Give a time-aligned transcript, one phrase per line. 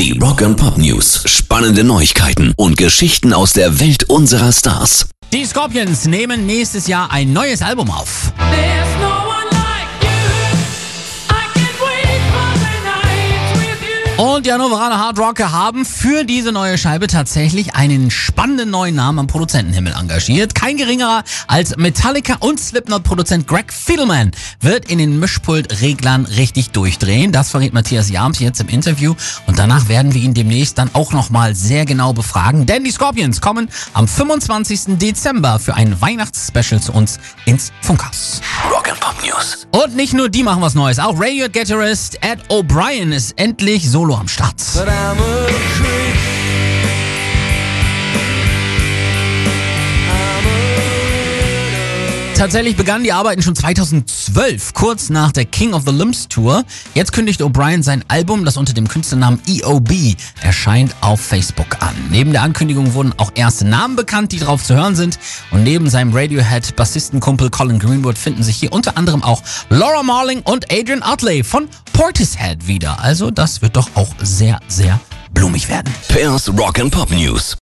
[0.00, 1.24] Die Rock and Pop News.
[1.26, 5.10] Spannende Neuigkeiten und Geschichten aus der Welt unserer Stars.
[5.30, 8.32] Die Scorpions nehmen nächstes Jahr ein neues Album auf.
[8.38, 8.89] There's
[14.20, 19.20] Und die Hannoveraner Hard Rocker haben für diese neue Scheibe tatsächlich einen spannenden neuen Namen
[19.20, 20.54] am Produzentenhimmel engagiert.
[20.54, 27.32] Kein geringerer als Metallica und Slipknot-Produzent Greg Fiddleman wird in den Mischpultreglern richtig durchdrehen.
[27.32, 29.14] Das verrät Matthias Jarms jetzt im Interview.
[29.46, 32.66] Und danach werden wir ihn demnächst dann auch nochmal sehr genau befragen.
[32.66, 34.98] Denn die Scorpions kommen am 25.
[34.98, 38.42] Dezember für ein Weihnachtsspecial zu uns ins Funkhaus.
[38.90, 39.66] Rock and Pop News.
[39.72, 40.98] Und nicht nur die machen was Neues.
[40.98, 44.60] Auch Radio-Gitarrist Ed O'Brien ist endlich solo am Start.
[52.40, 56.64] Tatsächlich begannen die Arbeiten schon 2012, kurz nach der King of the Limbs Tour.
[56.94, 61.94] Jetzt kündigt O'Brien sein Album, das unter dem Künstlernamen EOB erscheint, auf Facebook an.
[62.08, 65.18] Neben der Ankündigung wurden auch erste Namen bekannt, die drauf zu hören sind.
[65.50, 70.72] Und neben seinem Radiohead-Bassistenkumpel Colin Greenwood finden sich hier unter anderem auch Laura Marling und
[70.72, 73.02] Adrian Utley von Portishead wieder.
[73.02, 74.98] Also das wird doch auch sehr, sehr
[75.34, 75.92] blumig werden.
[76.08, 77.58] Pairs Rock and Pop News.